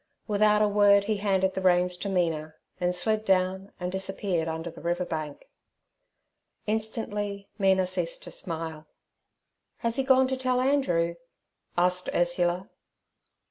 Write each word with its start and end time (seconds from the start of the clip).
Without 0.27 0.63
a 0.63 0.67
word 0.67 1.03
he 1.03 1.17
handed 1.17 1.53
the 1.53 1.61
reins 1.61 1.95
to 1.97 2.09
Mina, 2.09 2.55
then 2.79 2.91
slid 2.91 3.23
down 3.23 3.71
and 3.79 3.91
disappeared 3.91 4.47
under 4.47 4.71
the 4.71 4.81
river 4.81 5.05
bank. 5.05 5.47
Instantly 6.65 7.49
Mina 7.59 7.85
ceased 7.85 8.23
to 8.23 8.31
smile. 8.31 8.87
'Has 9.77 9.97
he 9.97 10.03
gone 10.03 10.27
to 10.29 10.37
tell 10.37 10.59
Andrew?' 10.59 11.17
asked 11.77 12.09
Ursula. 12.15 12.71